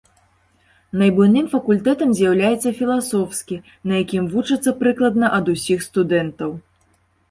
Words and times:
Найбуйным 1.01 1.45
факультэтам 1.51 2.15
з'яўляецца 2.21 2.73
філасофскі, 2.79 3.61
на 3.93 4.03
якім 4.03 4.23
вучацца 4.35 4.77
прыкладна 4.85 5.35
ад 5.43 5.57
усіх 5.59 5.79
студэнтаў. 5.93 6.61